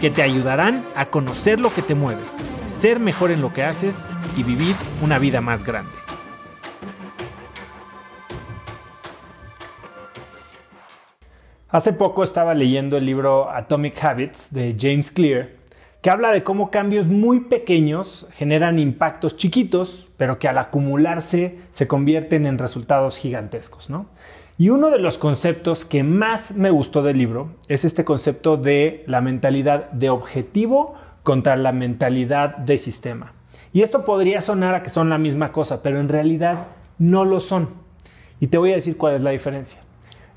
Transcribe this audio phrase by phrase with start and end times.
[0.00, 2.22] que te ayudarán a conocer lo que te mueve,
[2.66, 5.92] ser mejor en lo que haces y vivir una vida más grande.
[11.68, 15.50] Hace poco estaba leyendo el libro Atomic Habits de James Clear,
[16.04, 21.88] que habla de cómo cambios muy pequeños generan impactos chiquitos, pero que al acumularse se
[21.88, 24.04] convierten en resultados gigantescos, ¿no?
[24.58, 29.02] Y uno de los conceptos que más me gustó del libro es este concepto de
[29.06, 33.32] la mentalidad de objetivo contra la mentalidad de sistema.
[33.72, 36.66] Y esto podría sonar a que son la misma cosa, pero en realidad
[36.98, 37.70] no lo son.
[38.40, 39.80] Y te voy a decir cuál es la diferencia.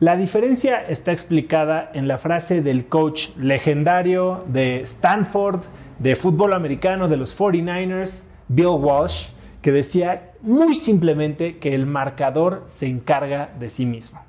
[0.00, 5.60] La diferencia está explicada en la frase del coach legendario de Stanford,
[6.00, 9.28] de fútbol americano, de los 49ers, Bill Walsh,
[9.62, 14.20] que decía muy simplemente que el marcador se encarga de sí mismo.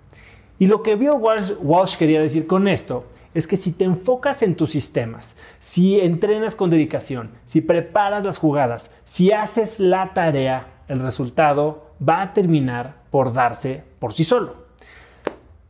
[0.59, 4.53] Y lo que Bill Walsh, quería decir con esto es que si te enfocas en
[4.53, 10.99] tus sistemas, si entrenas con dedicación, si preparas las jugadas, si haces la tarea, el
[10.99, 14.64] resultado va a terminar por darse por sí solo.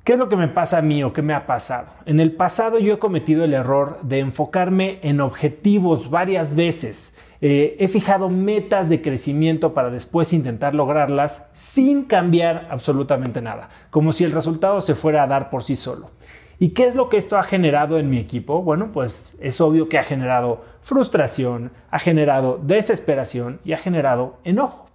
[0.06, 1.88] ¿Qué es lo que me pasa a mí o qué me ha pasado?
[2.06, 7.16] En el pasado yo he cometido el error de enfocarme en objetivos varias veces.
[7.42, 14.12] Eh, he fijado metas de crecimiento para después intentar lograrlas sin cambiar absolutamente nada, como
[14.12, 16.12] si el resultado se fuera a dar por sí solo.
[16.60, 18.62] ¿Y qué es lo que esto ha generado en mi equipo?
[18.62, 24.88] Bueno, pues es obvio que ha generado frustración, ha generado desesperación y ha generado enojo.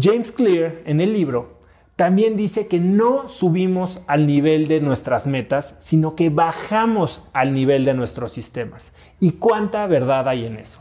[0.00, 1.57] James Clear en el libro
[1.98, 7.84] también dice que no subimos al nivel de nuestras metas, sino que bajamos al nivel
[7.84, 8.92] de nuestros sistemas.
[9.18, 10.80] ¿Y cuánta verdad hay en eso?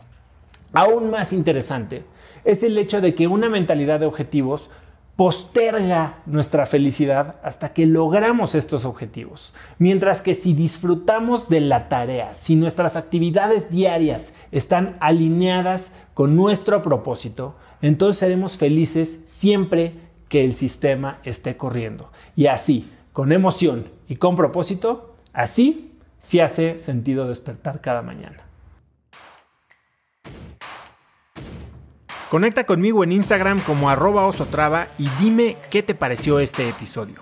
[0.74, 2.04] Aún más interesante
[2.46, 4.70] es el hecho de que una mentalidad de objetivos
[5.16, 9.56] posterga nuestra felicidad hasta que logramos estos objetivos.
[9.80, 16.84] Mientras que si disfrutamos de la tarea, si nuestras actividades diarias están alineadas con nuestro
[16.84, 22.12] propósito, entonces seremos felices siempre que el sistema esté corriendo.
[22.36, 28.44] Y así, con emoción y con propósito, así sí hace sentido despertar cada mañana.
[32.30, 37.22] Conecta conmigo en Instagram como arroba osotrava y dime qué te pareció este episodio.